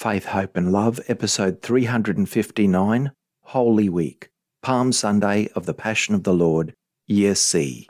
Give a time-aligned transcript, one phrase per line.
[0.00, 4.30] Faith, Hope and Love, episode 359, Holy Week,
[4.62, 6.72] Palm Sunday of the Passion of the Lord,
[7.06, 7.86] Year C.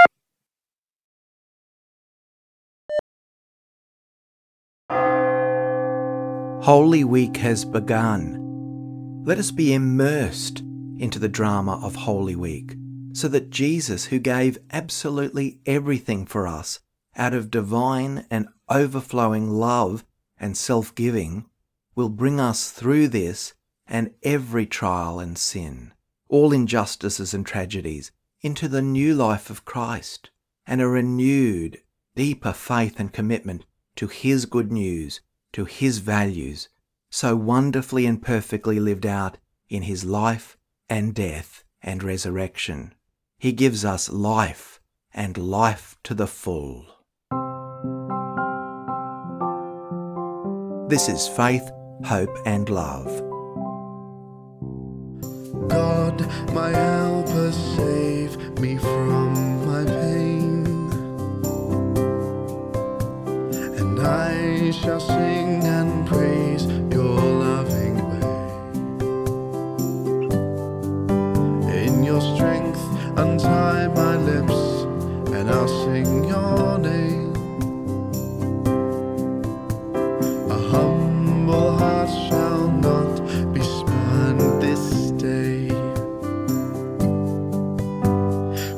[6.63, 9.23] Holy Week has begun.
[9.25, 10.65] Let us be immersed
[10.99, 12.75] into the drama of Holy Week
[13.13, 16.81] so that Jesus, who gave absolutely everything for us
[17.15, 20.05] out of divine and overflowing love
[20.37, 21.45] and self giving,
[22.01, 23.53] will bring us through this
[23.87, 25.93] and every trial and sin,
[26.31, 30.31] all injustices and tragedies, into the new life of Christ
[30.67, 31.77] and a renewed,
[32.17, 35.21] deeper faith and commitment to His good news,
[35.53, 36.71] to His values,
[37.11, 39.37] so wonderfully and perfectly lived out
[39.69, 40.57] in His life
[40.89, 42.95] and death and resurrection.
[43.39, 44.81] He gives us life
[45.13, 46.87] and life to the full.
[50.89, 51.71] This is Faith,
[52.05, 53.07] Hope and Love.
[55.69, 56.21] God,
[56.53, 60.67] my helper, save me from my pain,
[63.79, 68.67] and I shall sing and praise your loving way.
[71.85, 72.81] In your strength,
[73.19, 74.85] untie my lips,
[75.35, 77.10] and I'll sing your name.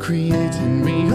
[0.02, 1.11] Create in me,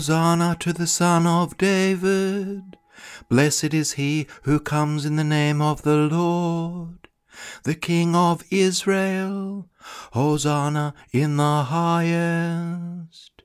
[0.00, 2.78] Hosanna to the Son of David.
[3.28, 7.06] Blessed is he who comes in the name of the Lord,
[7.64, 9.68] the King of Israel.
[10.14, 13.42] Hosanna in the highest.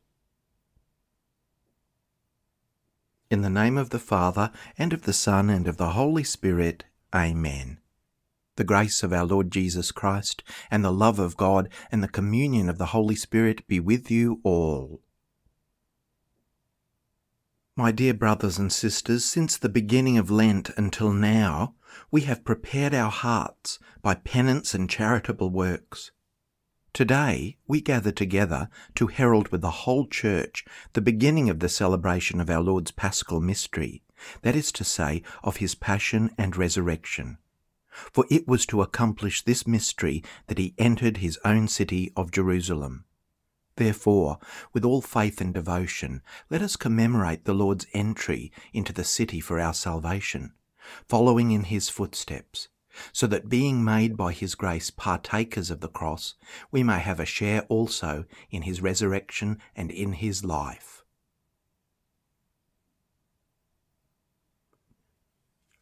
[3.29, 6.85] In the name of the Father, and of the Son, and of the Holy Spirit.
[7.13, 7.79] Amen.
[8.55, 10.41] The grace of our Lord Jesus Christ,
[10.71, 14.39] and the love of God, and the communion of the Holy Spirit be with you
[14.45, 15.01] all.
[17.77, 21.75] My dear brothers and sisters, since the beginning of Lent until now,
[22.09, 26.11] we have prepared our hearts by penance and charitable works.
[26.93, 32.39] Today, we gather together to herald with the whole Church the beginning of the celebration
[32.39, 34.03] of our Lord's Paschal Mystery,
[34.41, 37.39] that is to say, of his Passion and Resurrection.
[37.89, 43.03] For it was to accomplish this mystery that he entered his own city of Jerusalem.
[43.77, 44.39] Therefore,
[44.73, 49.59] with all faith and devotion, let us commemorate the Lord's entry into the city for
[49.59, 50.53] our salvation,
[51.09, 52.69] following in his footsteps,
[53.11, 56.35] so that being made by his grace partakers of the cross,
[56.71, 61.03] we may have a share also in his resurrection and in his life.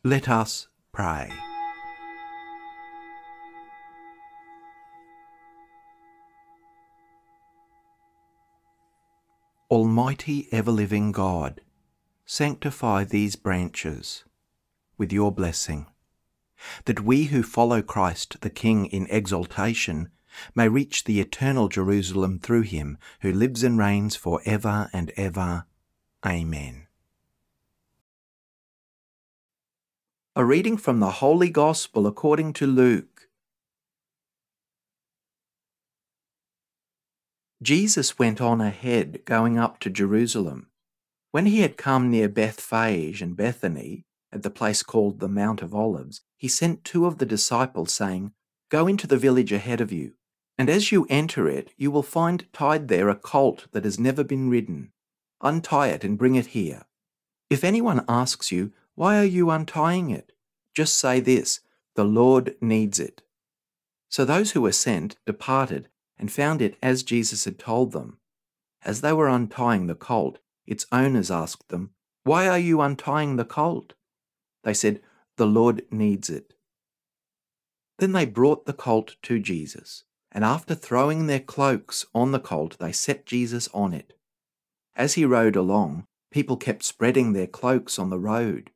[0.03, 1.32] Let us pray.
[9.73, 11.59] Almighty ever living God,
[12.28, 14.23] sanctify these branches
[15.00, 15.88] with your blessing,
[16.85, 20.09] that we who follow Christ the King in exaltation
[20.53, 25.66] may reach the eternal Jerusalem through him who lives and reigns for ever and ever.
[26.23, 26.85] Amen.
[30.35, 33.12] A reading from the Holy Gospel according to Luke.
[37.63, 40.68] Jesus went on ahead, going up to Jerusalem.
[41.31, 44.03] When he had come near Bethphage and Bethany,
[44.34, 48.34] at the place called the Mount of Olives, he sent two of the disciples, saying,
[48.70, 50.11] Go into the village ahead of you,
[50.58, 54.26] and as you enter it, you will find tied there a colt that has never
[54.26, 54.91] been ridden.
[55.40, 56.84] Untie it and bring it here.
[57.49, 60.34] If anyone asks you, Why are you untying it?
[60.76, 61.61] Just say this
[61.96, 63.22] The Lord needs it.
[64.09, 65.88] So those who were sent departed
[66.23, 68.17] and found it as Jesus had told them.
[68.85, 71.90] As they were untying the colt, its owners asked them,
[72.23, 73.91] Why are you untying the colt?
[74.64, 75.02] They said,
[75.35, 76.53] The Lord needs it.
[77.99, 82.78] Then they brought the colt to Jesus, and after throwing their cloaks on the colt,
[82.79, 84.14] they set Jesus on it.
[84.96, 88.72] As he rode along, People kept spreading their cloaks on the road.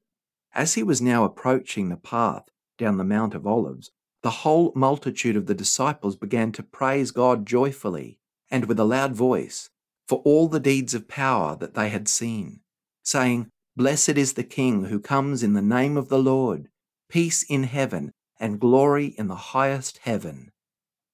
[0.54, 3.92] As he was now approaching the path down the Mount of Olives,
[4.24, 8.20] the whole multitude of the disciples began to praise God joyfully
[8.50, 9.70] and with a loud voice
[10.08, 12.62] for all the deeds of power that they had seen,
[13.04, 16.70] saying, Blessed is the King who comes in the name of the Lord,
[17.10, 20.52] peace in heaven and glory in the highest heaven.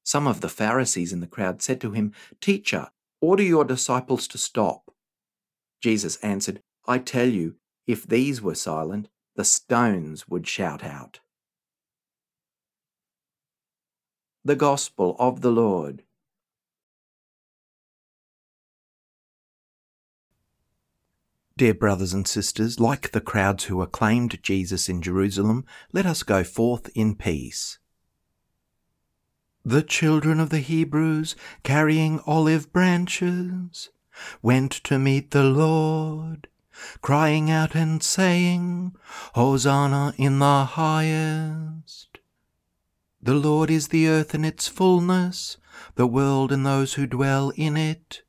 [0.03, 2.89] Some of the Pharisees in the crowd said to him, Teacher,
[3.21, 4.91] order your disciples to stop.
[5.81, 7.55] Jesus answered, I tell you,
[7.87, 11.19] if these were silent, the stones would shout out.
[14.45, 16.03] The Gospel of the Lord.
[21.55, 26.43] Dear brothers and sisters, like the crowds who acclaimed Jesus in Jerusalem, let us go
[26.43, 27.79] forth in peace.
[29.63, 33.91] The children of the Hebrews, carrying olive branches,
[34.41, 36.49] went to meet the Lord,
[37.01, 38.93] crying out and saying,
[39.35, 42.02] Hosanna in the highest.
[43.23, 45.55] The Lord is the earth and its fullness,
[45.95, 48.21] the world and those who dwell in it.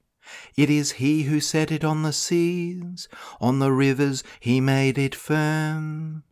[0.54, 3.08] It is he who set it on the seas,
[3.40, 6.22] on the rivers he made it firm.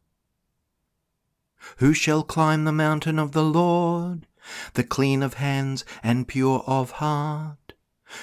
[1.79, 4.29] Who shall climb the mountain of the Lord,
[4.75, 7.73] the clean of hands and pure of heart,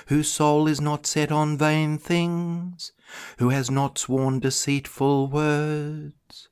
[0.08, 2.94] whose soul is not set on vain things,
[3.40, 6.49] who has not sworn deceitful words?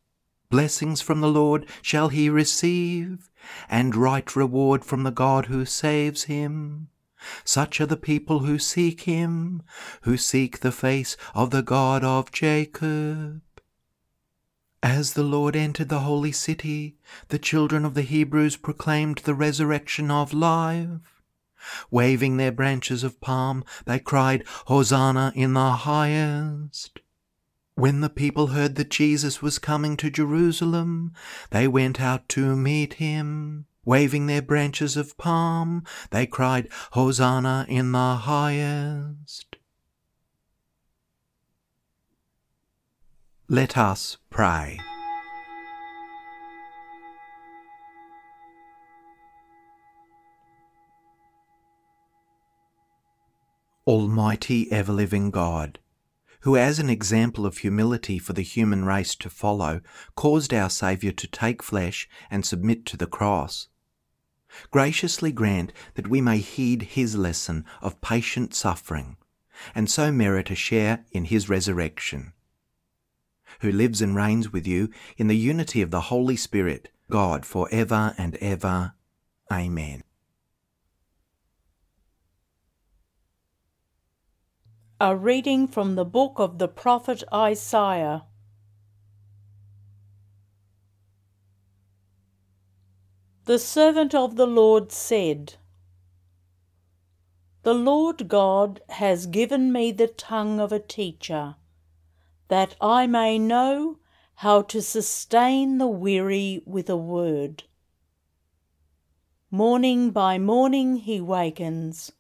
[0.50, 3.30] Blessings from the Lord shall he receive,
[3.70, 6.88] and right reward from the God who saves him.
[7.44, 9.64] Such are the people who seek him,
[10.04, 13.42] who seek the face of the God of Jacob.
[14.82, 16.98] As the Lord entered the holy city,
[17.28, 21.02] the children of the Hebrews proclaimed the resurrection of life.
[21.92, 27.00] Waving their branches of palm, they cried, Hosanna in the highest.
[27.78, 31.14] When the people heard that Jesus was coming to Jerusalem,
[31.52, 33.68] they went out to meet him.
[33.86, 39.58] Waving their branches of palm, they cried, Hosanna in the highest.
[43.48, 44.80] Let us pray.
[53.86, 55.78] Almighty ever living God,
[56.48, 59.82] who, as an example of humility for the human race to follow,
[60.16, 63.68] caused our Saviour to take flesh and submit to the cross
[64.72, 69.18] graciously grant that we may heed his lesson of patient suffering,
[69.76, 72.32] and so merit a share in his resurrection.
[73.62, 77.68] Who lives and reigns with you in the unity of the Holy Spirit, God, for
[77.72, 78.94] ever and ever.
[79.52, 80.04] Amen.
[85.00, 88.24] A reading from the book of the prophet Isaiah.
[93.46, 95.54] The servant of the Lord said,
[97.62, 101.58] The Lord God has given me the tongue of a teacher,
[102.48, 104.00] that I may know
[104.38, 107.66] how to sustain the weary with a word.
[109.52, 112.14] Morning by morning he wakens,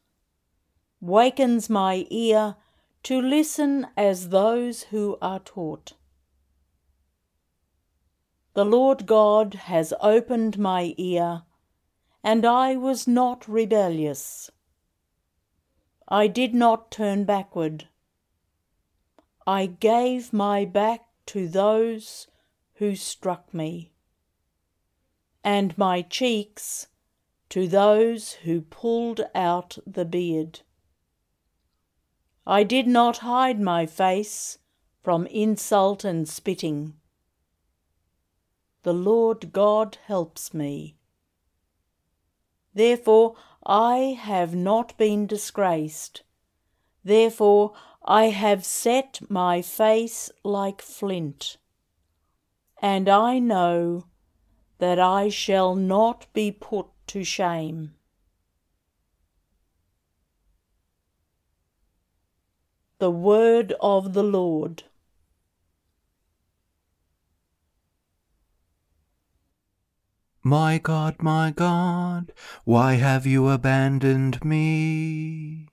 [1.02, 2.56] wakens my ear
[3.04, 5.94] to listen as those who are taught.
[8.54, 11.44] The Lord God has opened my ear,
[12.24, 14.50] and I was not rebellious.
[16.08, 17.88] I did not turn backward.
[19.46, 22.28] I gave my back to those
[22.76, 23.92] who struck me,
[25.44, 26.88] and my cheeks
[27.50, 30.62] to those who pulled out the beard.
[32.50, 34.58] I did not hide my face
[35.04, 36.94] from insult and spitting.
[38.84, 40.96] The Lord God helps me.
[42.74, 43.36] Therefore
[43.66, 46.24] I have not been disgraced.
[47.04, 47.74] Therefore
[48.06, 51.58] I have set my face like flint.
[52.82, 54.06] And I know
[54.78, 57.97] that I shall not be put to shame.
[63.00, 64.84] The word of the Lord.
[70.42, 72.32] My God, my God,
[72.64, 75.68] why have you abandoned me?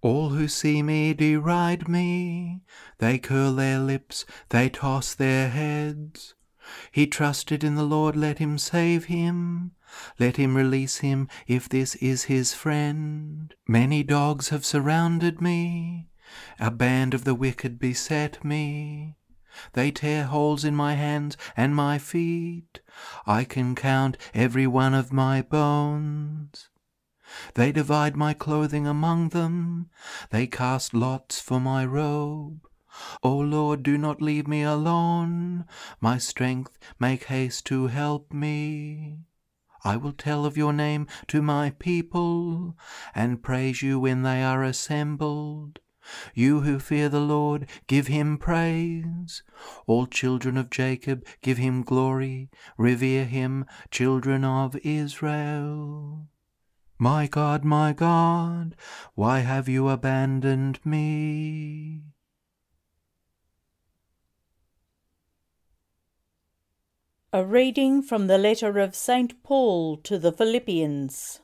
[0.00, 2.62] All who see me deride me,
[2.98, 6.34] they curl their lips, they toss their heads.
[6.90, 9.72] He trusted in the Lord, let him save him.
[10.18, 13.54] Let him release him if this is his friend.
[13.66, 16.08] Many dogs have surrounded me.
[16.58, 19.16] A band of the wicked beset me.
[19.74, 22.80] They tear holes in my hands and my feet.
[23.26, 26.70] I can count every one of my bones.
[27.54, 29.90] They divide my clothing among them.
[30.30, 32.66] They cast lots for my robe.
[33.22, 35.64] O Lord, do not leave me alone.
[36.00, 39.20] My strength, make haste to help me.
[39.84, 42.76] I will tell of your name to my people,
[43.14, 45.80] and praise you when they are assembled.
[46.34, 49.42] You who fear the Lord, give him praise.
[49.86, 52.50] All children of Jacob, give him glory.
[52.76, 56.28] Revere him, children of Israel.
[56.98, 58.76] My God, my God,
[59.14, 62.11] why have you abandoned me?
[67.34, 69.42] A reading from the letter of St.
[69.42, 71.40] Paul to the Philippians.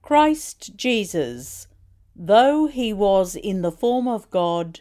[0.00, 1.66] Christ Jesus,
[2.16, 4.80] though he was in the form of God,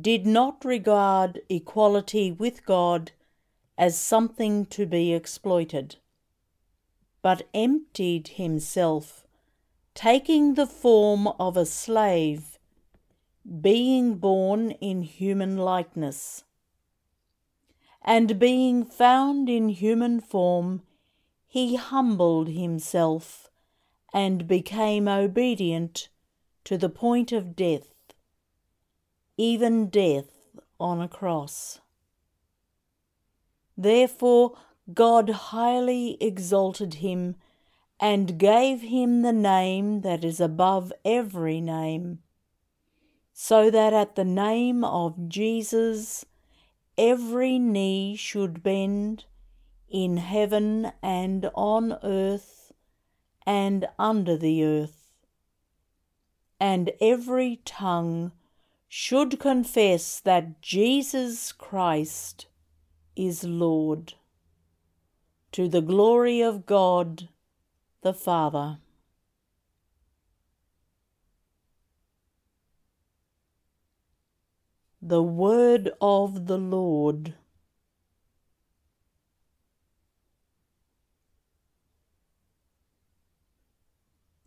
[0.00, 3.10] did not regard equality with God
[3.76, 5.96] as something to be exploited,
[7.22, 9.26] but emptied himself,
[9.96, 12.57] taking the form of a slave
[13.48, 16.44] being born in human likeness.
[18.02, 20.82] And being found in human form,
[21.46, 23.50] he humbled himself
[24.12, 26.08] and became obedient
[26.64, 27.94] to the point of death,
[29.36, 31.80] even death on a cross.
[33.76, 34.58] Therefore,
[34.92, 37.36] God highly exalted him
[38.00, 42.20] and gave him the name that is above every name
[43.40, 46.24] so that at the name of Jesus
[46.98, 49.26] every knee should bend
[49.88, 52.72] in heaven and on earth
[53.46, 55.12] and under the earth,
[56.58, 58.32] and every tongue
[58.88, 62.48] should confess that Jesus Christ
[63.14, 64.14] is Lord,
[65.52, 67.28] to the glory of God
[68.02, 68.78] the Father.
[75.00, 77.34] The word of the Lord.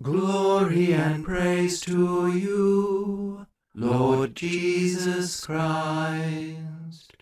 [0.01, 7.13] Glory and praise to you, Lord Jesus Christ.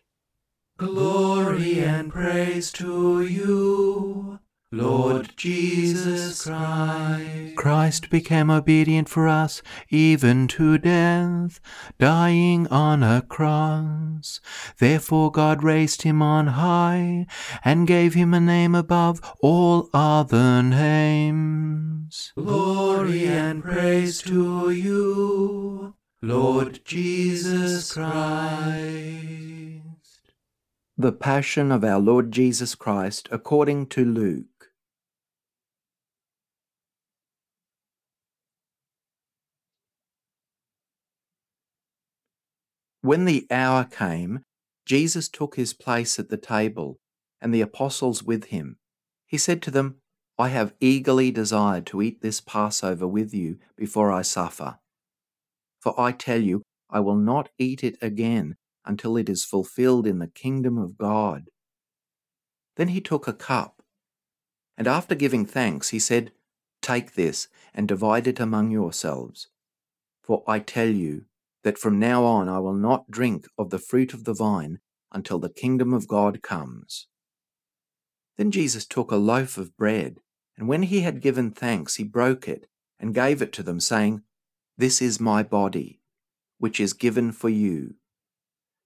[0.77, 4.39] Glory and praise to you,
[4.71, 7.55] Lord Jesus Christ.
[7.55, 11.59] Christ became obedient for us even to death,
[11.97, 14.39] dying on a cross.
[14.77, 17.25] Therefore God raised him on high
[17.65, 22.31] and gave him a name above all other names.
[22.35, 28.99] Glory and praise to you, Lord Jesus Christ.
[30.95, 34.58] The Passion of our Lord Jesus Christ according to Luke.
[43.01, 44.43] When the hour came,
[44.85, 46.99] Jesus took his place at the table,
[47.41, 48.77] and the apostles with him.
[49.25, 50.01] He said to them,
[50.37, 54.79] I have eagerly desired to eat this Passover with you before I suffer.
[55.79, 60.19] For I tell you, I will not eat it again until it is fulfilled in
[60.19, 61.49] the kingdom of God.
[62.75, 63.81] Then he took a cup,
[64.77, 66.31] and after giving thanks, he said,
[66.81, 69.47] Take this and divide it among yourselves.
[70.23, 71.25] For I tell you,
[71.63, 74.79] that from now on I will not drink of the fruit of the vine
[75.11, 77.07] until the kingdom of God comes.
[78.37, 80.19] Then Jesus took a loaf of bread,
[80.57, 82.67] and when he had given thanks, he broke it
[82.99, 84.21] and gave it to them, saying,
[84.77, 85.99] This is my body,
[86.57, 87.95] which is given for you.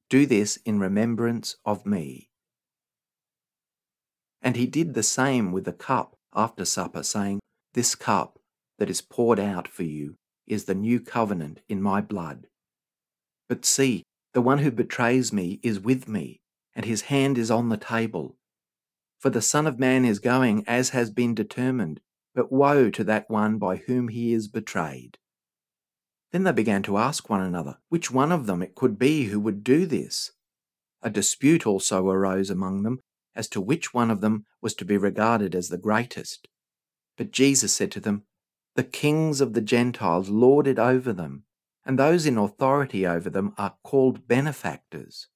[0.10, 2.30] Do this in remembrance of me.
[4.42, 7.40] And he did the same with the cup after supper, saying,
[7.74, 8.40] This cup
[8.78, 10.16] that is poured out for you
[10.46, 12.48] is the new covenant in my blood.
[13.48, 16.42] But see, the one who betrays me is with me,
[16.76, 18.38] and his hand is on the table.
[19.20, 22.02] For the Son of Man is going as has been determined,
[22.34, 25.18] but woe to that one by whom he is betrayed.
[26.32, 29.40] Then they began to ask one another which one of them it could be who
[29.40, 30.32] would do this.
[31.04, 33.00] A dispute also arose among them
[33.36, 36.48] as to which one of them was to be regarded as the greatest.
[37.18, 38.24] But Jesus said to them,
[38.76, 41.44] The kings of the Gentiles lord it over them
[41.86, 45.28] and those in authority over them are called benefactors.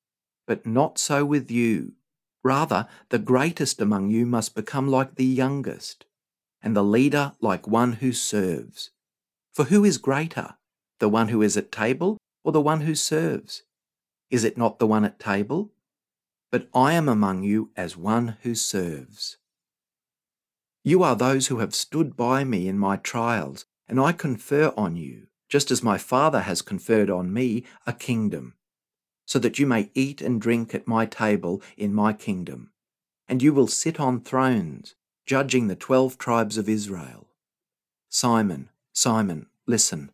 [0.46, 1.94] But not so with you.
[2.44, 6.06] Rather, the greatest among you must become like the youngest,
[6.62, 8.92] and the leader like one who serves.
[9.54, 10.56] For who is greater,
[11.00, 13.64] the one who is at table or the one who serves?
[14.30, 15.72] Is it not the one at table?
[16.50, 19.38] But I am among you as one who serves.
[20.84, 24.96] You are those who have stood by me in my trials, and I confer on
[24.96, 28.54] you just as my Father has conferred on me a kingdom,
[29.26, 32.72] so that you may eat and drink at my table in my kingdom,
[33.28, 37.28] and you will sit on thrones, judging the twelve tribes of Israel.
[38.10, 40.12] Simon, Simon, listen.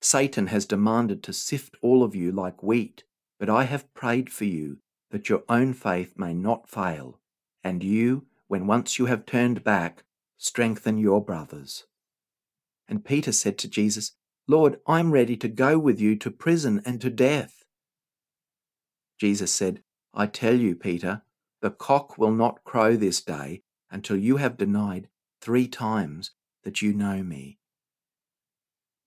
[0.00, 3.04] Satan has demanded to sift all of you like wheat,
[3.38, 4.78] but I have prayed for you
[5.10, 7.18] that your own faith may not fail,
[7.62, 10.04] and you, when once you have turned back,
[10.36, 11.84] strengthen your brothers.
[12.86, 14.12] And Peter said to Jesus,
[14.46, 17.64] Lord, I'm ready to go with you to prison and to death.
[19.18, 19.82] Jesus said,
[20.12, 21.22] I tell you, Peter,
[21.62, 25.08] the cock will not crow this day until you have denied
[25.40, 26.32] three times
[26.62, 27.58] that you know me.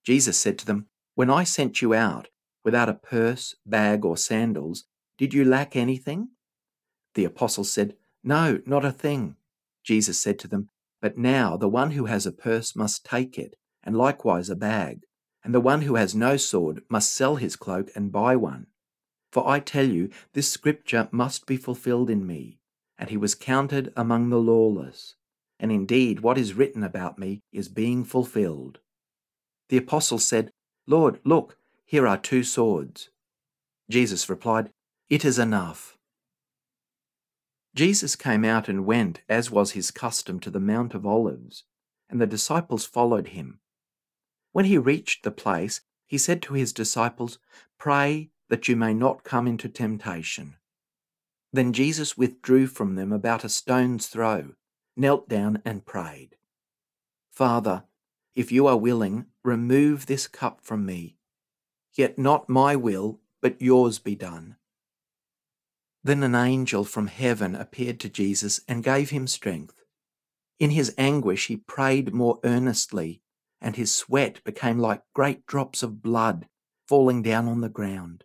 [0.04, 2.30] Jesus said to them, When I sent you out
[2.64, 4.86] without a purse, bag, or sandals,
[5.20, 6.30] did you lack anything?
[7.14, 9.36] The apostles said, No, not a thing.
[9.84, 13.56] Jesus said to them, But now the one who has a purse must take it,
[13.84, 15.02] and likewise a bag
[15.48, 18.68] and the one who has no sword must sell his cloak and buy one.
[19.32, 22.60] For I tell you, this scripture must be fulfilled in me.
[22.98, 25.16] And he was counted among the lawless.
[25.58, 28.80] And indeed, what is written about me is being fulfilled.
[29.70, 30.52] The apostle said,
[30.86, 33.10] Lord, look, here are two swords.
[33.90, 34.70] Jesus replied,
[35.10, 35.98] It is enough.
[37.74, 41.64] Jesus came out and went, as was his custom, to the Mount of Olives,
[42.10, 43.62] and the disciples followed him.
[44.58, 47.38] When he reached the place, he said to his disciples,
[47.78, 50.56] Pray that you may not come into temptation.
[51.54, 54.56] Then Jesus withdrew from them about a stone's throw,
[54.96, 56.38] knelt down, and prayed,
[57.30, 57.84] Father,
[58.34, 61.18] if you are willing, remove this cup from me.
[61.94, 64.56] Yet not my will, but yours be done.
[66.04, 69.84] Then an angel from heaven appeared to Jesus and gave him strength.
[70.58, 73.22] In his anguish, he prayed more earnestly
[73.62, 76.48] and his sweat became like great drops of blood
[76.88, 78.24] falling down on the ground.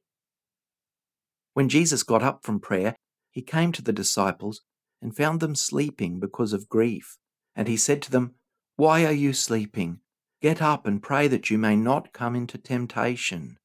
[1.55, 2.97] When Jesus got up from prayer,
[3.31, 4.62] he came to the disciples
[5.01, 7.18] and found them sleeping because of grief.
[7.57, 8.35] And he said to them,
[8.77, 10.01] Why are you sleeping?
[10.40, 13.59] Get up and pray that you may not come into temptation.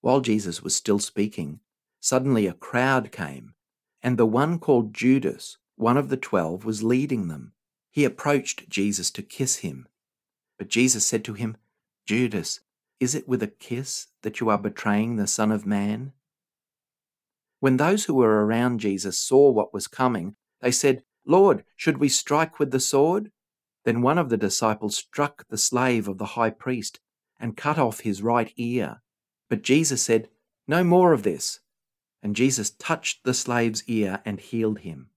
[0.00, 1.60] While Jesus was still speaking,
[2.00, 3.54] suddenly a crowd came,
[4.02, 7.52] and the one called Judas, one of the twelve, was leading them.
[7.90, 9.86] He approached Jesus to kiss him.
[10.58, 11.56] But Jesus said to him,
[12.06, 12.60] Judas,
[13.00, 16.12] is it with a kiss that you are betraying the Son of Man?
[17.60, 22.08] When those who were around Jesus saw what was coming, they said, Lord, should we
[22.08, 23.30] strike with the sword?
[23.84, 27.00] Then one of the disciples struck the slave of the high priest
[27.40, 29.02] and cut off his right ear.
[29.48, 30.28] But Jesus said,
[30.68, 31.60] No more of this.
[32.22, 35.08] And Jesus touched the slave's ear and healed him.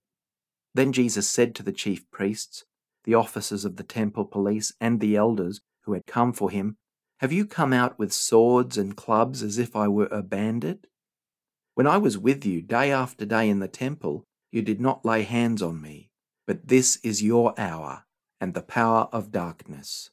[0.74, 2.66] Then Jesus said to the chief priests,
[3.06, 6.78] the officers of the temple police, and the elders who had come for him,
[7.20, 10.88] Have you come out with swords and clubs as if I were a bandit?
[11.76, 15.24] When I was with you day after day in the temple, you did not lay
[15.24, 16.10] hands on me,
[16.48, 18.06] but this is your hour
[18.42, 20.10] and the power of darkness.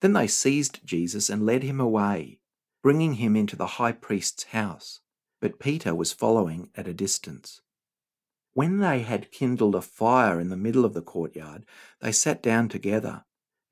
[0.00, 2.38] Then they seized Jesus and led him away,
[2.82, 5.00] bringing him into the high priest's house,
[5.40, 7.60] but Peter was following at a distance.
[8.54, 11.64] When they had kindled a fire in the middle of the courtyard,
[12.00, 13.24] they sat down together.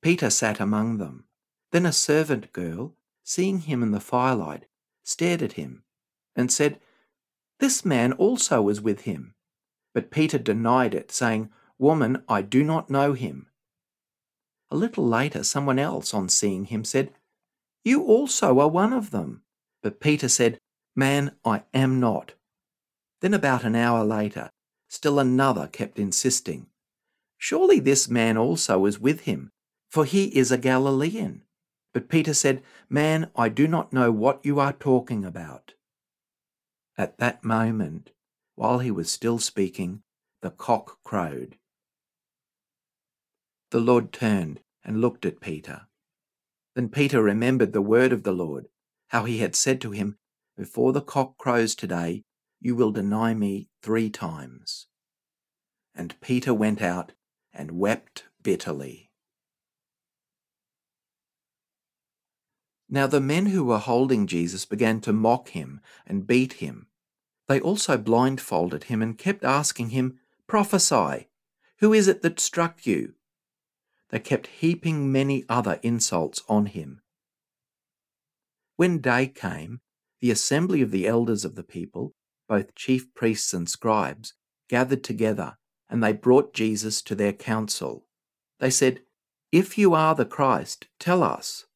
[0.02, 1.24] Peter sat among them.
[1.72, 4.66] Then a servant girl, seeing him in the firelight,
[5.02, 5.82] stared at him
[6.36, 6.78] and said,
[7.58, 9.34] This man also was with him.
[9.94, 13.48] But Peter denied it, saying, Woman, I do not know him.
[14.70, 17.12] A little later, someone else, on seeing him, said,
[17.84, 19.42] You also are one of them.
[19.82, 20.58] But Peter said,
[20.94, 22.34] Man, I am not.
[23.20, 24.50] Then, about an hour later,
[24.96, 26.68] Still another kept insisting,
[27.36, 29.50] Surely this man also is with him,
[29.90, 31.42] for he is a Galilean.
[31.92, 35.74] But Peter said, Man, I do not know what you are talking about.
[36.96, 38.12] At that moment,
[38.54, 40.02] while he was still speaking,
[40.40, 41.58] the cock crowed.
[43.72, 45.88] The Lord turned and looked at Peter.
[46.74, 48.68] Then Peter remembered the word of the Lord,
[49.08, 50.16] how he had said to him,
[50.56, 52.24] Before the cock crows today,
[52.60, 54.86] you will deny me three times.
[55.94, 57.12] And Peter went out
[57.52, 59.10] and wept bitterly.
[62.88, 66.86] Now the men who were holding Jesus began to mock him and beat him.
[67.48, 71.28] They also blindfolded him and kept asking him, Prophesy,
[71.78, 73.14] who is it that struck you?
[74.10, 77.00] They kept heaping many other insults on him.
[78.76, 79.80] When day came,
[80.20, 82.14] the assembly of the elders of the people,
[82.48, 84.34] both chief priests and scribes,
[84.68, 85.56] gathered together,
[85.88, 88.06] and they brought Jesus to their council.
[88.60, 89.00] They said,
[89.52, 91.66] If you are the Christ, tell us.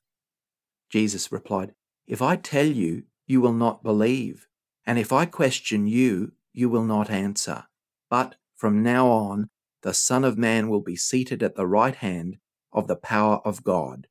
[0.90, 1.74] Jesus replied,
[2.06, 4.48] If I tell you, you will not believe,
[4.84, 7.64] and if I question you, you will not answer.
[8.08, 9.50] But from now on,
[9.82, 12.38] the Son of Man will be seated at the right hand
[12.72, 14.08] of the power of God.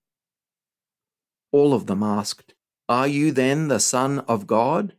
[1.51, 2.53] All of them asked,
[2.87, 4.93] Are you then the Son of God?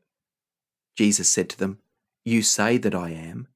[0.96, 1.78] Jesus said to them,
[2.24, 3.48] You say that I am.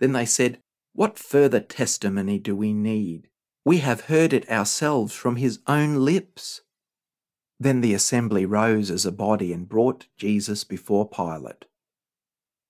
[0.00, 0.60] Then they said,
[0.92, 3.28] What further testimony do we need?
[3.64, 6.62] We have heard it ourselves from his own lips.
[7.58, 11.64] Then the assembly rose as a body and brought Jesus before Pilate.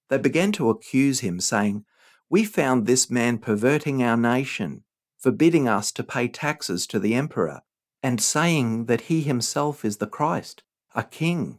[0.09, 1.85] They began to accuse him, saying,
[2.31, 4.85] We found this man perverting our nation,
[5.18, 7.62] forbidding us to pay taxes to the emperor,
[8.03, 10.62] and saying that he himself is the Christ,
[10.94, 11.59] a king.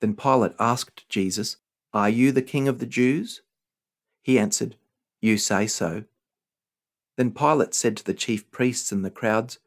[0.00, 1.56] Then Pilate asked Jesus,
[1.92, 3.42] Are you the king of the Jews?
[4.22, 4.76] He answered,
[5.20, 6.04] You say so.
[7.16, 9.58] Then Pilate said to the chief priests and the crowds,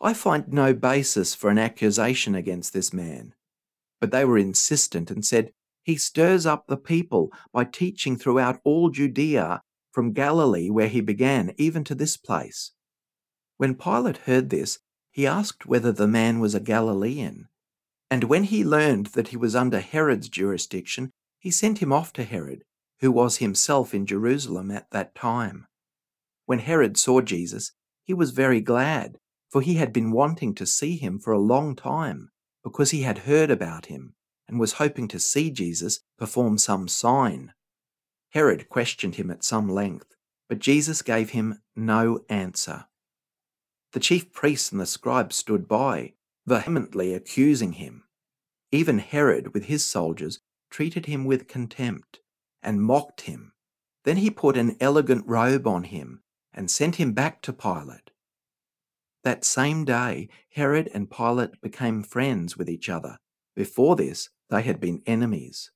[0.00, 3.34] I find no basis for an accusation against this man.
[4.00, 5.52] But they were insistent and said,
[5.84, 11.54] He stirs up the people by teaching throughout all Judea, from Galilee where he began,
[11.56, 12.72] even to this place.
[13.56, 17.48] When Pilate heard this, he asked whether the man was a Galilean.
[18.10, 22.24] And when he learned that he was under Herod's jurisdiction, he sent him off to
[22.24, 22.62] Herod,
[23.00, 25.66] who was himself in Jerusalem at that time.
[26.44, 27.72] When Herod saw Jesus,
[28.04, 29.18] he was very glad
[29.56, 32.30] for he had been wanting to see him for a long time,
[32.62, 34.14] because he had heard about him,
[34.48, 37.52] and was hoping to see Jesus perform some sign.
[38.30, 40.14] Herod questioned him at some length,
[40.48, 42.86] but Jesus gave him no answer.
[43.92, 46.12] The chief priests and the scribes stood by,
[46.46, 48.04] vehemently accusing him.
[48.72, 52.20] Even Herod, with his soldiers, treated him with contempt
[52.62, 53.52] and mocked him.
[54.04, 58.10] Then he put an elegant robe on him and sent him back to Pilate.
[59.24, 63.18] That same day, Herod and Pilate became friends with each other.
[63.54, 65.70] Before this, they had been enemies.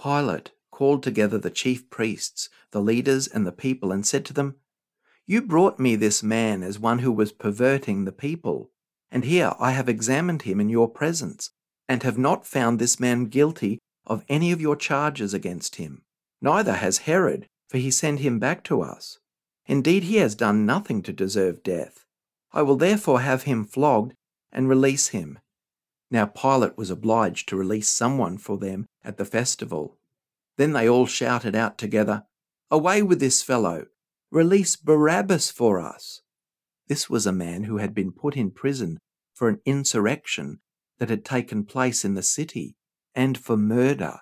[0.00, 4.56] Pilate called together the chief priests, the leaders, and the people, and said to them,
[5.24, 8.70] You brought me this man as one who was perverting the people,
[9.10, 11.50] and here I have examined him in your presence,
[11.88, 16.02] and have not found this man guilty of any of your charges against him.
[16.40, 19.18] Neither has Herod, for he sent him back to us.
[19.66, 22.04] Indeed, he has done nothing to deserve death.
[22.52, 24.14] I will therefore have him flogged
[24.52, 25.38] and release him.
[26.10, 29.96] Now Pilate was obliged to release someone for them at the festival.
[30.56, 32.24] Then they all shouted out together,
[32.70, 33.86] Away with this fellow!
[34.30, 36.22] Release Barabbas for us!
[36.88, 38.98] This was a man who had been put in prison
[39.32, 40.60] for an insurrection
[40.98, 42.76] that had taken place in the city
[43.14, 44.20] and for murder.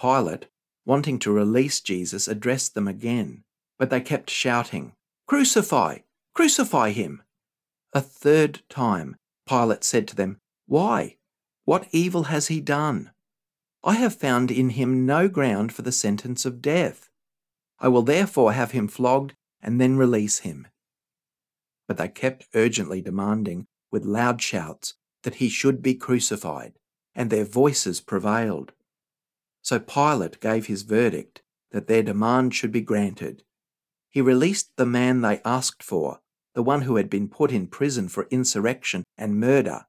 [0.00, 0.46] Pilate,
[0.84, 3.44] wanting to release Jesus, addressed them again.
[3.78, 4.94] But they kept shouting,
[5.26, 5.98] Crucify!
[6.34, 7.22] Crucify him!
[7.92, 11.16] A third time Pilate said to them, Why?
[11.64, 13.10] What evil has he done?
[13.84, 17.08] I have found in him no ground for the sentence of death.
[17.78, 20.66] I will therefore have him flogged and then release him.
[21.88, 26.74] But they kept urgently demanding, with loud shouts, that he should be crucified,
[27.16, 28.72] and their voices prevailed.
[29.62, 33.42] So Pilate gave his verdict that their demand should be granted
[34.10, 36.20] he released the man they asked for,
[36.54, 39.86] the one who had been put in prison for insurrection and murder,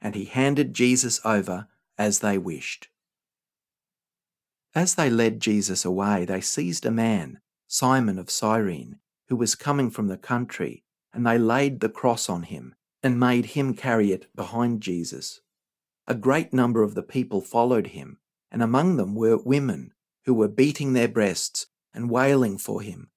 [0.00, 2.88] and he handed Jesus over as they wished.
[4.74, 9.90] As they led Jesus away, they seized a man, Simon of Cyrene, who was coming
[9.90, 10.84] from the country,
[11.14, 15.40] and they laid the cross on him and made him carry it behind Jesus.
[16.06, 18.18] A great number of the people followed him,
[18.50, 19.94] and among them were women
[20.26, 23.08] who were beating their breasts and wailing for him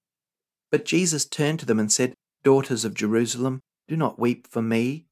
[0.72, 5.06] but Jesus turned to them and said, Daughters of Jerusalem, do not weep for me,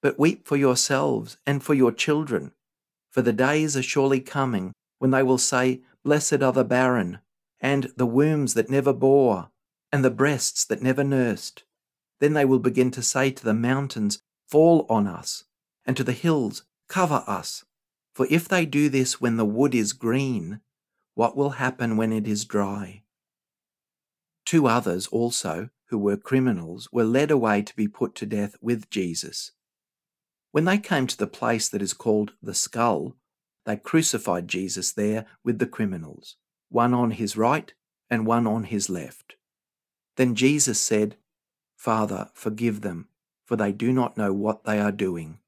[0.00, 2.52] but weep for yourselves and for your children.
[3.10, 7.18] For the days are surely coming when they will say, Blessed are the barren,
[7.60, 9.50] and the wombs that never bore,
[9.92, 11.64] and the breasts that never nursed.
[12.22, 15.42] Then they will begin to say to the mountains, Fall on us,
[15.84, 17.64] and to the hills, Cover us.
[18.14, 20.60] For if they do this when the wood is green,
[21.14, 23.02] what will happen when it is dry?
[24.46, 28.88] Two others also, who were criminals, were led away to be put to death with
[28.88, 29.50] Jesus.
[30.52, 33.16] When they came to the place that is called the skull,
[33.66, 36.36] they crucified Jesus there with the criminals,
[36.68, 37.74] one on his right
[38.08, 39.34] and one on his left.
[40.16, 41.16] Then Jesus said,
[41.82, 43.08] Father, forgive them,
[43.44, 45.38] for they do not know what they are doing.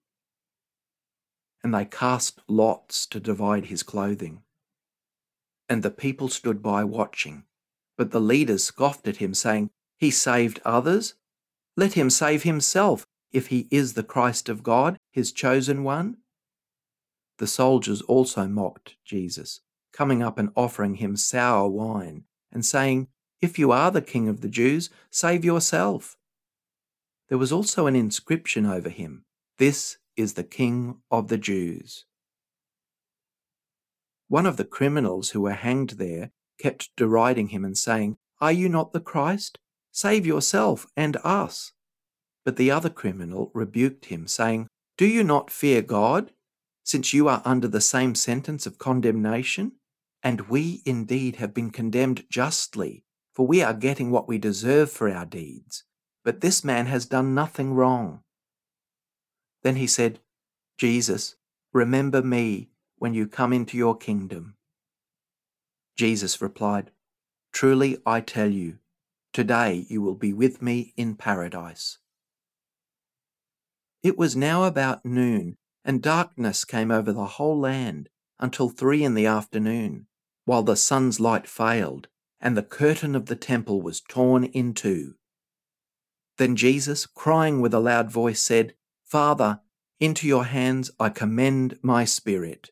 [1.62, 4.42] And they cast lots to divide his clothing.
[5.68, 7.44] And the people stood by watching.
[7.96, 11.14] But the leaders scoffed at him, saying, He saved others.
[11.76, 16.16] Let him save himself if he is the Christ of God, his chosen one.
[17.38, 19.60] The soldiers also mocked Jesus,
[19.92, 23.06] coming up and offering him sour wine, and saying,
[23.40, 26.16] If you are the king of the Jews, save yourself.
[27.28, 29.24] There was also an inscription over him
[29.58, 32.04] This is the King of the Jews.
[34.28, 38.68] One of the criminals who were hanged there kept deriding him and saying, Are you
[38.68, 39.58] not the Christ?
[39.90, 41.72] Save yourself and us.
[42.44, 46.32] But the other criminal rebuked him, saying, Do you not fear God,
[46.82, 49.72] since you are under the same sentence of condemnation?
[50.22, 55.08] And we indeed have been condemned justly, for we are getting what we deserve for
[55.10, 55.84] our deeds.
[56.24, 58.22] But this man has done nothing wrong.
[59.62, 60.20] Then he said,
[60.78, 61.36] Jesus,
[61.72, 64.56] remember me when you come into your kingdom.
[65.96, 66.90] Jesus replied,
[67.52, 68.78] Truly I tell you,
[69.32, 71.98] today you will be with me in paradise.
[74.02, 78.08] It was now about noon, and darkness came over the whole land
[78.40, 80.06] until three in the afternoon,
[80.44, 82.08] while the sun's light failed,
[82.40, 85.14] and the curtain of the temple was torn in two.
[86.36, 89.60] Then Jesus, crying with a loud voice, said, Father,
[90.00, 92.70] into your hands I commend my spirit.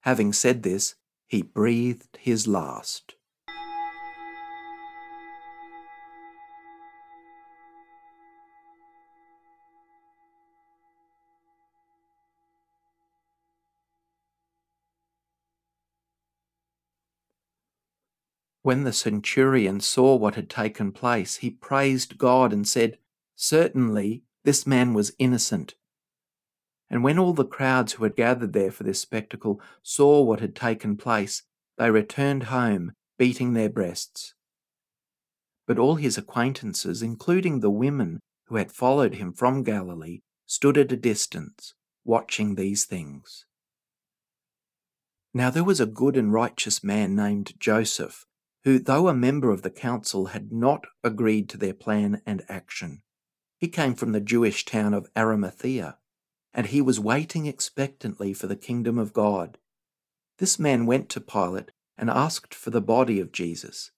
[0.00, 0.94] Having said this,
[1.26, 3.14] he breathed his last.
[18.62, 22.98] When the centurion saw what had taken place, he praised God and said,
[23.34, 25.74] Certainly this man was innocent.
[26.90, 30.54] And when all the crowds who had gathered there for this spectacle saw what had
[30.54, 31.42] taken place,
[31.78, 34.34] they returned home, beating their breasts.
[35.66, 40.92] But all his acquaintances, including the women who had followed him from Galilee, stood at
[40.92, 43.46] a distance, watching these things.
[45.32, 48.26] Now there was a good and righteous man named Joseph,
[48.64, 53.02] who, though a member of the council, had not agreed to their plan and action.
[53.58, 55.98] He came from the Jewish town of Arimathea
[56.52, 59.58] and he was waiting expectantly for the kingdom of God.
[60.38, 63.90] This man went to Pilate and asked for the body of Jesus.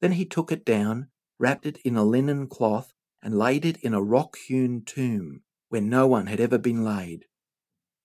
[0.00, 3.94] Then he took it down, wrapped it in a linen cloth, and laid it in
[3.94, 7.26] a rock hewn tomb where no one had ever been laid.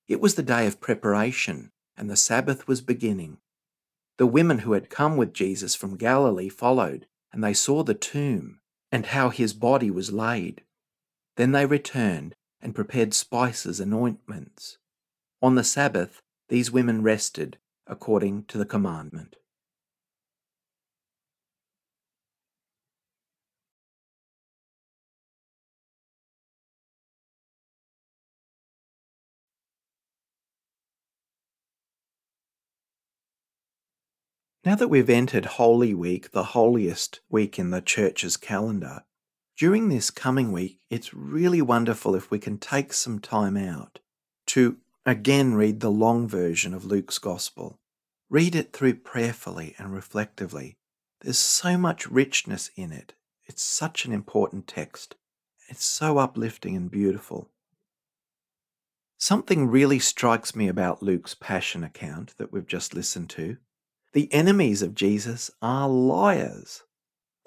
[0.08, 3.38] It was the day of preparation, and the Sabbath was beginning.
[4.18, 8.60] The women who had come with Jesus from Galilee followed, and they saw the tomb
[8.92, 10.64] and how his body was laid.
[11.36, 14.78] Then they returned and prepared spices and ointments.
[15.42, 19.36] On the Sabbath, these women rested according to the commandment.
[34.66, 39.04] Now that we've entered Holy Week, the holiest week in the Church's calendar,
[39.58, 44.00] during this coming week, it's really wonderful if we can take some time out
[44.48, 47.78] to again read the long version of Luke's Gospel.
[48.30, 50.78] Read it through prayerfully and reflectively.
[51.20, 53.16] There's so much richness in it.
[53.46, 55.16] It's such an important text.
[55.68, 57.50] It's so uplifting and beautiful.
[59.18, 63.58] Something really strikes me about Luke's passion account that we've just listened to.
[64.14, 66.84] The enemies of Jesus are liars.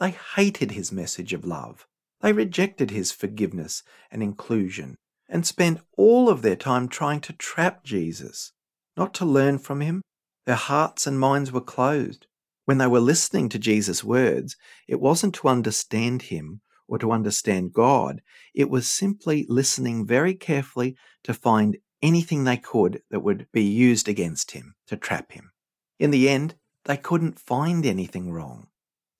[0.00, 1.86] They hated his message of love.
[2.20, 4.96] They rejected his forgiveness and inclusion
[5.28, 8.52] and spent all of their time trying to trap Jesus,
[8.96, 10.02] not to learn from him.
[10.44, 12.26] Their hearts and minds were closed.
[12.64, 14.56] When they were listening to Jesus' words,
[14.88, 18.22] it wasn't to understand him or to understand God,
[18.54, 24.08] it was simply listening very carefully to find anything they could that would be used
[24.08, 25.50] against him to trap him.
[25.98, 26.54] In the end,
[26.84, 28.68] they couldn't find anything wrong.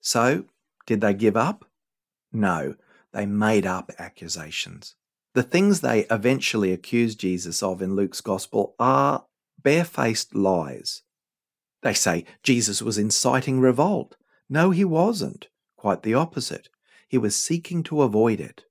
[0.01, 0.45] So,
[0.87, 1.65] did they give up?
[2.33, 2.75] No,
[3.13, 4.95] they made up accusations.
[5.35, 9.27] The things they eventually accuse Jesus of in Luke's gospel are
[9.63, 11.03] barefaced lies.
[11.83, 14.17] They say Jesus was inciting revolt.
[14.49, 15.49] No, he wasn't.
[15.77, 16.69] Quite the opposite.
[17.09, 18.65] He was seeking to avoid it.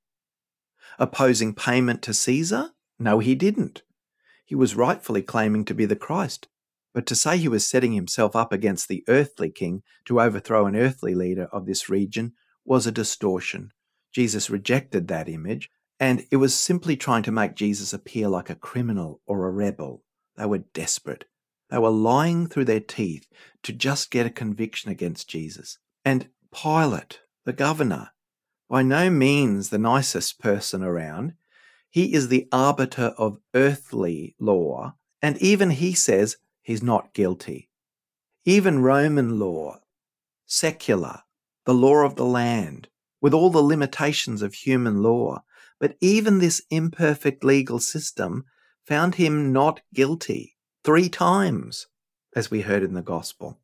[0.97, 2.71] Opposing payment to Caesar?
[2.97, 3.83] No, he didn't.
[4.45, 6.47] He was rightfully claiming to be the Christ,
[6.95, 10.77] but to say he was setting himself up against the earthly king to overthrow an
[10.77, 12.31] earthly leader of this region
[12.63, 13.69] was a distortion.
[14.13, 18.55] Jesus rejected that image, and it was simply trying to make Jesus appear like a
[18.55, 20.03] criminal or a rebel.
[20.37, 21.25] They were desperate.
[21.69, 23.27] They were lying through their teeth
[23.63, 25.77] to just get a conviction against Jesus.
[26.05, 28.11] And Pilate, the governor,
[28.69, 31.33] by no means the nicest person around,
[31.89, 37.69] he is the arbiter of earthly law, and even he says he's not guilty.
[38.43, 39.79] Even Roman law,
[40.45, 41.21] secular,
[41.65, 42.89] the law of the land,
[43.21, 45.43] with all the limitations of human law,
[45.79, 48.43] but even this imperfect legal system
[48.85, 51.87] found him not guilty three times,
[52.35, 53.59] as we heard in the Gospel.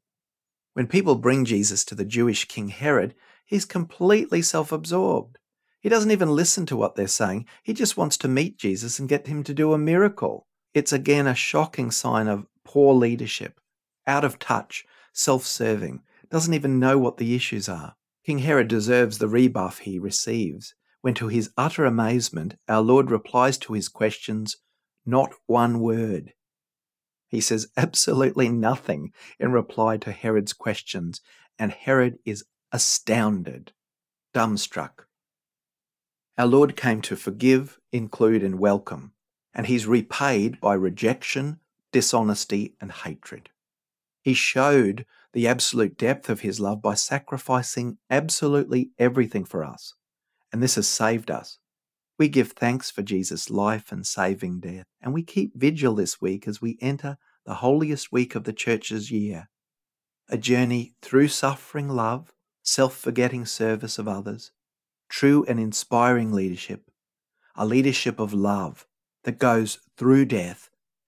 [0.74, 3.14] When people bring Jesus to the Jewish King Herod,
[3.46, 5.38] he's completely self absorbed.
[5.80, 7.48] He doesn't even listen to what they're saying.
[7.64, 10.48] He just wants to meet Jesus and get him to do a miracle.
[10.74, 13.60] It's again a shocking sign of poor leadership,
[14.08, 17.96] out of touch, self serving, doesn't even know what the issues are.
[18.26, 23.58] King Herod deserves the rebuff he receives when, to his utter amazement, our Lord replies
[23.60, 24.58] to his questions,
[25.06, 26.34] not one word.
[27.28, 31.22] He says absolutely nothing in reply to Herod's questions,
[31.58, 33.74] and Herod is astounded,
[34.34, 35.06] dumbstruck.
[36.38, 39.14] Our Lord came to forgive, include, and welcome,
[39.54, 41.60] and he's repaid by rejection,
[41.92, 43.50] dishonesty, and hatred.
[44.22, 49.96] He showed the absolute depth of his love by sacrificing absolutely everything for us,
[50.52, 51.58] and this has saved us.
[52.18, 56.48] We give thanks for Jesus' life and saving death, and we keep vigil this week
[56.48, 59.50] as we enter the holiest week of the church's year.
[60.30, 62.32] A journey through suffering love,
[62.64, 64.52] self forgetting service of others,
[65.10, 66.92] true and inspiring leadership,
[67.56, 68.86] a leadership of love
[69.24, 70.70] that goes through death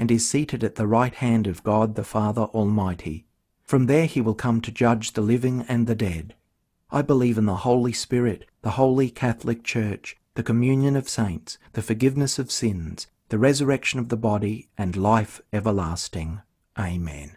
[0.00, 3.26] and is seated at the right hand of God the Father Almighty.
[3.62, 6.34] From there he will come to judge the living and the dead.
[6.90, 11.82] I believe in the Holy Spirit, the Holy Catholic Church, the communion of saints, the
[11.82, 16.40] forgiveness of sins, the resurrection of the body, and life everlasting.
[16.78, 17.36] Amen.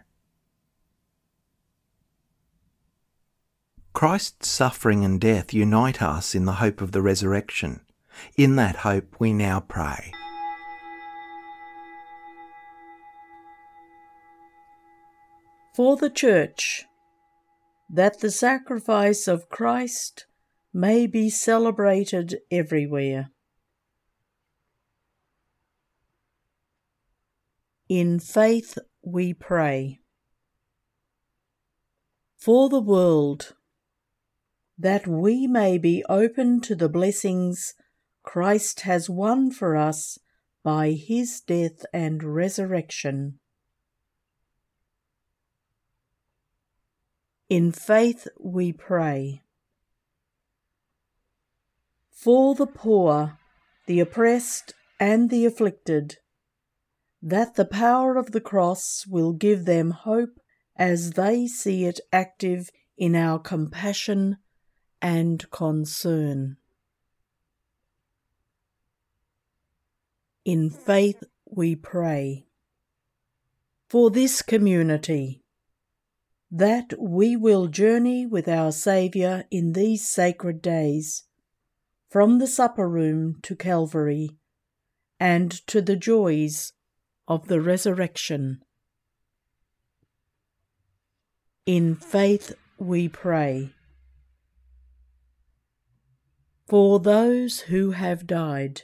[3.92, 7.80] Christ's suffering and death unite us in the hope of the resurrection.
[8.38, 10.14] In that hope we now pray.
[15.74, 16.84] For the Church,
[17.90, 20.26] that the sacrifice of Christ
[20.72, 23.30] may be celebrated everywhere.
[27.88, 29.98] In faith we pray.
[32.36, 33.56] For the world,
[34.78, 37.74] that we may be open to the blessings
[38.22, 40.20] Christ has won for us
[40.62, 43.40] by his death and resurrection.
[47.48, 49.42] In faith we pray.
[52.10, 53.38] For the poor,
[53.86, 56.18] the oppressed, and the afflicted,
[57.20, 60.40] that the power of the cross will give them hope
[60.76, 64.38] as they see it active in our compassion
[65.02, 66.56] and concern.
[70.44, 72.46] In faith we pray.
[73.88, 75.43] For this community,
[76.56, 81.24] that we will journey with our Saviour in these sacred days,
[82.08, 84.38] from the supper room to Calvary,
[85.18, 86.72] and to the joys
[87.26, 88.62] of the resurrection.
[91.66, 93.70] In faith we pray.
[96.68, 98.82] For those who have died,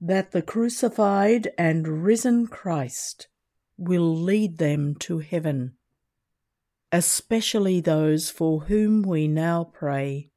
[0.00, 3.26] that the crucified and risen Christ
[3.76, 5.72] will lead them to heaven,
[6.92, 10.28] especially those for whom we now pray.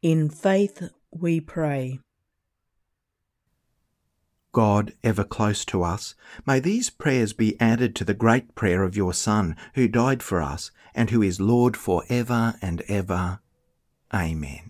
[0.00, 1.98] In faith we pray.
[4.52, 6.14] God, ever close to us,
[6.46, 10.40] may these prayers be added to the great prayer of your Son, who died for
[10.40, 13.40] us, and who is Lord for ever and ever.
[14.12, 14.69] Amen.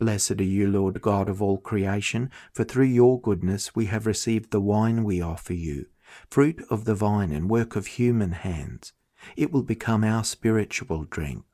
[0.00, 4.50] Blessed are you, Lord God of all creation, for through your goodness we have received
[4.50, 5.88] the wine we offer you,
[6.30, 8.94] fruit of the vine and work of human hands.
[9.36, 11.44] It will become our spiritual drink.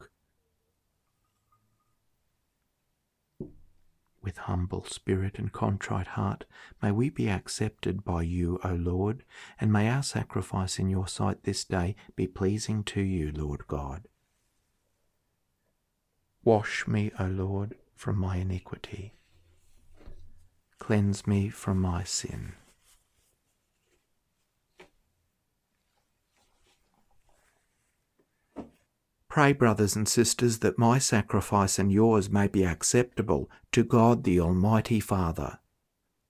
[4.22, 6.44] With humble spirit and contrite heart,
[6.80, 9.24] may we be accepted by you, O Lord,
[9.61, 14.07] and may our sacrifice in your sight this day be pleasing to you, Lord God.
[16.44, 19.14] Wash me, O Lord, from my iniquity.
[20.78, 22.53] Cleanse me from my sin.
[29.28, 34.40] Pray, brothers and sisters, that my sacrifice and yours may be acceptable to God the
[34.40, 35.59] Almighty Father.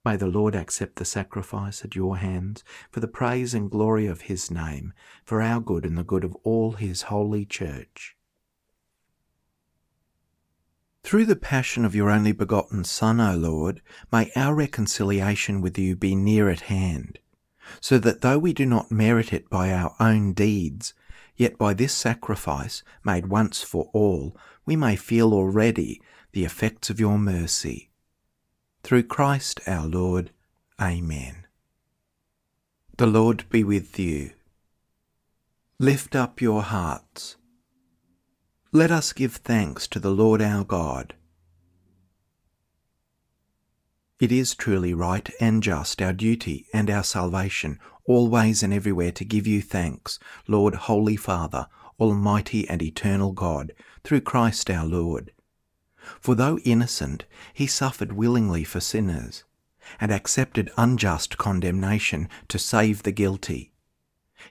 [0.04, 4.22] May the Lord accept the sacrifice at your hands for the praise and glory of
[4.22, 4.92] his name,
[5.24, 8.15] for our good and the good of all his holy church.
[11.07, 13.80] Through the passion of your only begotten Son, O Lord,
[14.11, 17.20] may our reconciliation with you be near at hand,
[17.80, 20.94] so that though we do not merit it by our own deeds,
[21.36, 26.02] yet by this sacrifice, made once for all, we may feel already
[26.32, 27.88] the effects of your mercy.
[28.82, 30.32] Through Christ our Lord.
[30.82, 31.46] Amen.
[32.96, 34.32] The Lord be with you.
[35.78, 37.36] Lift up your hearts.
[38.77, 41.14] Let us give thanks to the Lord our God.
[44.20, 49.24] It is truly right and just, our duty and our salvation, always and everywhere to
[49.24, 51.68] give you thanks, Lord, Holy Father,
[51.99, 53.72] Almighty and eternal God,
[54.05, 55.33] through Christ our Lord.
[56.20, 57.24] For though innocent,
[57.55, 59.45] he suffered willingly for sinners,
[59.99, 63.72] and accepted unjust condemnation to save the guilty.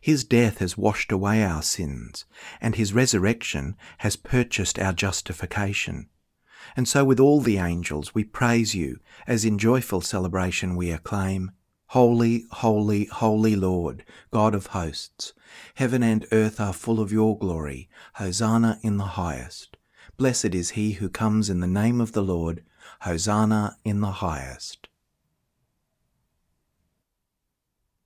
[0.02, 2.26] His death has washed away our sins,
[2.62, 6.10] and his resurrection has purchased our justification.
[6.76, 11.52] And so with all the angels we praise you, as in joyful celebration we acclaim,
[11.90, 15.34] Holy, holy, holy Lord, God of hosts,
[15.76, 17.90] heaven and earth are full of your glory.
[18.16, 19.78] Hosanna in the highest.
[20.18, 22.64] Blessed is he who comes in the name of the Lord.
[23.02, 24.88] Hosanna in the highest.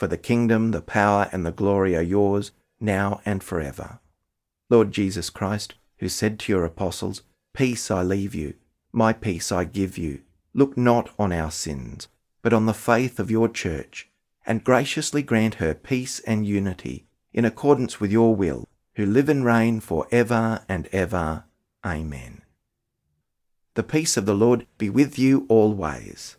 [0.00, 3.98] For the kingdom, the power, and the glory are yours, now and forever.
[4.70, 7.20] Lord Jesus Christ, who said to your apostles,
[7.52, 8.54] Peace I leave you,
[8.92, 10.22] my peace I give you,
[10.54, 12.08] look not on our sins
[12.40, 14.08] but on the faith of your church,
[14.46, 19.44] and graciously grant her peace and unity in accordance with your will, who live and
[19.44, 21.44] reign for ever and ever.
[21.84, 22.40] Amen.
[23.74, 26.38] The peace of the Lord be with you always.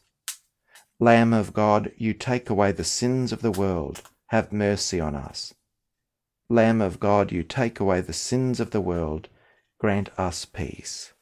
[1.03, 5.51] Lamb of God, you take away the sins of the world, have mercy on us.
[6.47, 9.27] Lamb of God, you take away the sins of the world,
[9.79, 11.13] grant us peace.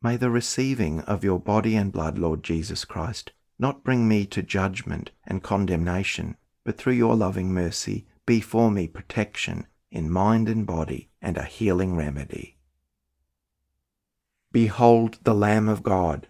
[0.00, 4.40] May the receiving of your body and blood, Lord Jesus Christ, not bring me to
[4.40, 10.64] judgment and condemnation, but through your loving mercy be for me protection in mind and
[10.64, 12.53] body and a healing remedy.
[14.54, 16.28] Behold the Lamb of God.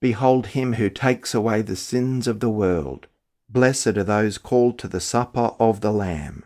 [0.00, 3.06] Behold him who takes away the sins of the world.
[3.48, 6.44] Blessed are those called to the supper of the Lamb.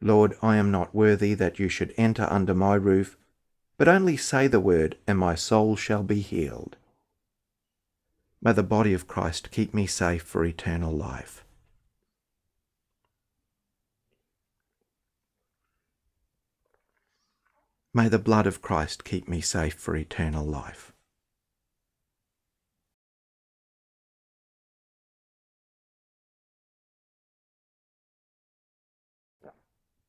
[0.00, 3.16] Lord, I am not worthy that you should enter under my roof
[3.78, 6.76] but only say the word, and my soul shall be healed.
[8.42, 11.44] May the body of Christ keep me safe for eternal life.
[17.94, 20.92] May the blood of Christ keep me safe for eternal life.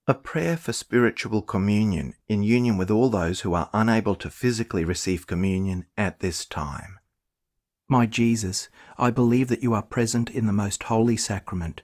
[0.08, 4.84] A prayer for spiritual communion in union with all those who are unable to physically
[4.84, 6.98] receive communion at this time.
[7.88, 11.84] My Jesus, I believe that you are present in the most holy sacrament.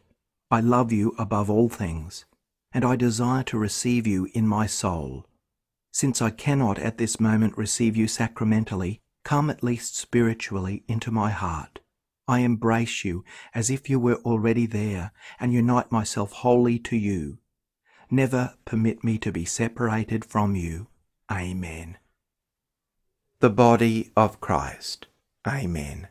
[0.50, 2.26] I love you above all things,
[2.74, 5.28] and I desire to receive you in my soul.
[5.96, 11.30] Since I cannot at this moment receive you sacramentally, come at least spiritually into my
[11.30, 11.80] heart.
[12.28, 13.24] I embrace you
[13.54, 17.38] as if you were already there and unite myself wholly to you
[18.12, 20.88] Never permit me to be separated from you.
[21.32, 21.98] Amen.
[23.39, 25.08] The body of Christ.
[25.48, 26.08] Amen.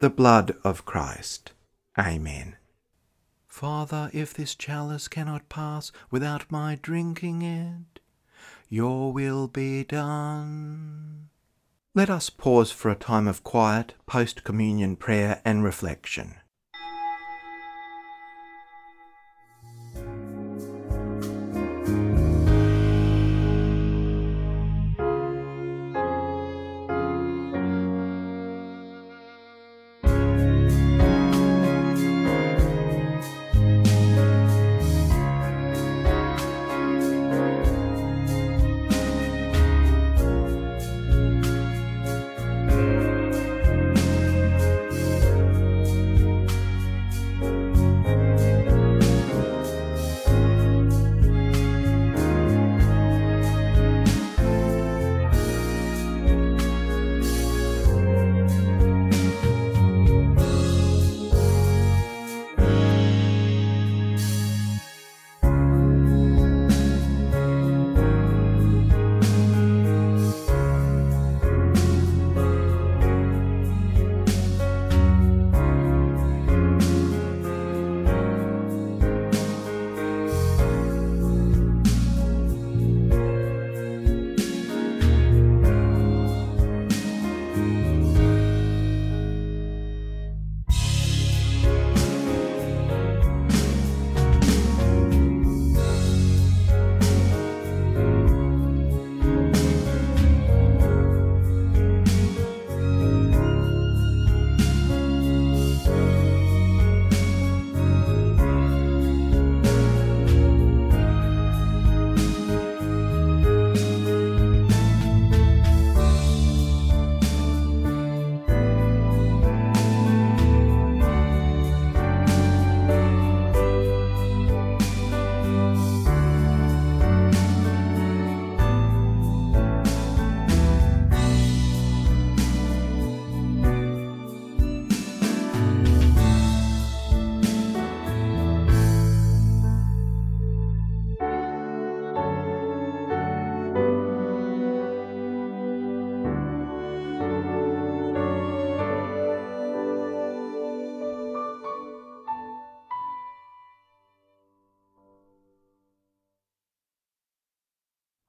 [0.00, 1.52] The blood of Christ.
[1.98, 2.55] Amen.
[3.56, 8.00] Father, if this chalice cannot pass without my drinking it,
[8.68, 11.30] your will be done.
[11.94, 16.34] Let us pause for a time of quiet post communion prayer and reflection.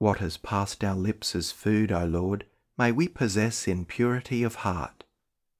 [0.08, 2.46] What has passed our lips as food, O Lord,
[2.78, 5.04] may we possess in purity of heart,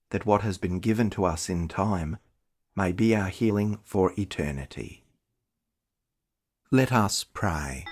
[0.09, 2.17] that what has been given to us in time
[2.75, 5.05] may be our healing for eternity.
[6.71, 7.85] Let us pray.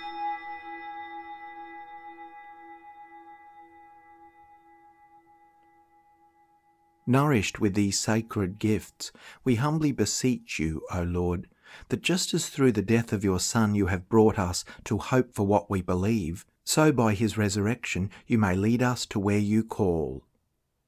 [7.07, 9.13] Nourished with these sacred gifts,
[9.45, 11.49] we humbly beseech you, O Lord,
[11.89, 15.35] that just as through the death of your Son you have brought us to hope
[15.35, 19.63] for what we believe, so by his resurrection you may lead us to where you
[19.63, 20.25] call.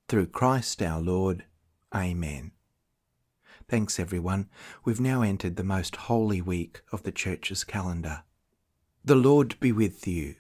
[0.09, 1.45] Through Christ our Lord.
[1.95, 2.53] Amen.
[3.69, 4.49] Thanks everyone.
[4.85, 8.23] We've now entered the most holy week of the Church's calendar.
[9.05, 10.37] The Lord be with you.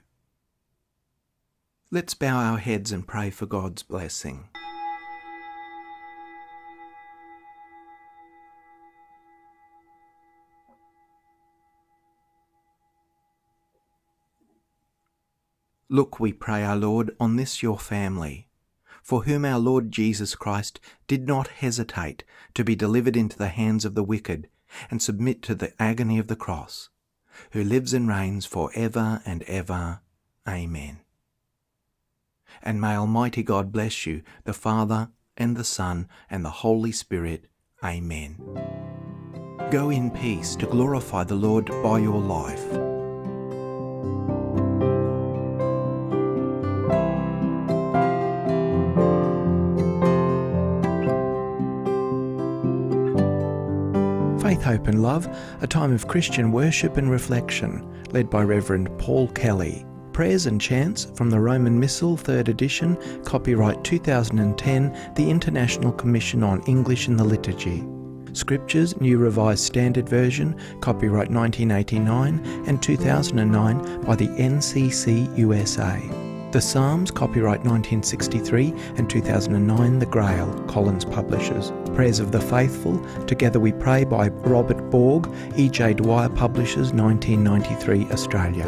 [1.90, 4.48] Let's bow our heads and pray for God's blessing.
[15.90, 18.48] Look, we pray, our Lord, on this your family,
[19.02, 23.86] for whom our Lord Jesus Christ did not hesitate to be delivered into the hands
[23.86, 24.48] of the wicked
[24.90, 26.90] and submit to the agony of the cross,
[27.52, 30.00] who lives and reigns for ever and ever.
[30.46, 30.98] Amen.
[32.62, 35.08] And may Almighty God bless you, the Father,
[35.38, 37.46] and the Son, and the Holy Spirit.
[37.82, 38.36] Amen.
[39.70, 42.87] Go in peace to glorify the Lord by your life.
[54.68, 55.26] Hope and Love,
[55.62, 59.86] a time of Christian worship and reflection, led by Reverend Paul Kelly.
[60.12, 66.60] Prayers and Chants from the Roman Missal, 3rd edition, copyright 2010, the International Commission on
[66.64, 67.82] English in the Liturgy.
[68.34, 76.27] Scriptures, New Revised Standard Version, copyright 1989 and 2009 by the NCC USA.
[76.50, 81.72] The Psalms, copyright 1963 and 2009, The Grail, Collins Publishers.
[81.94, 85.94] Prayers of the Faithful, Together We Pray by Robert Borg, E.J.
[85.94, 88.66] Dwyer Publishers, 1993, Australia.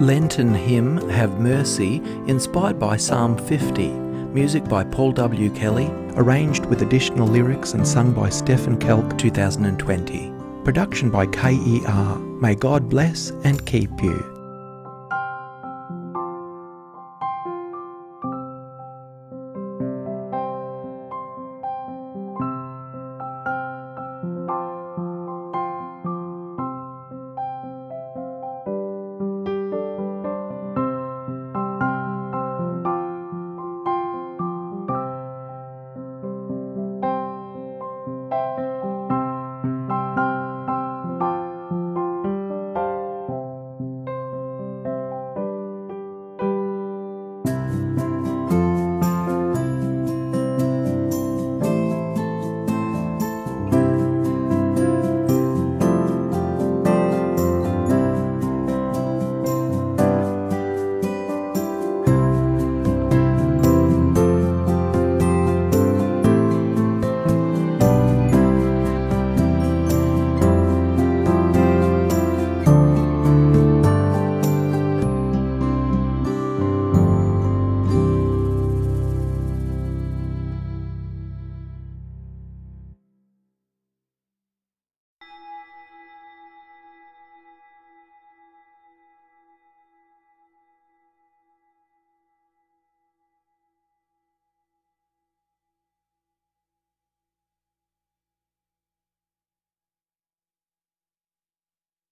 [0.00, 1.96] Lenten Hymn, Have Mercy,
[2.28, 3.88] inspired by Psalm 50.
[3.88, 5.50] Music by Paul W.
[5.50, 10.32] Kelly, arranged with additional lyrics and sung by Stephen Kelk, 2020.
[10.64, 12.18] production by KER.
[12.40, 14.37] May God bless and keep you.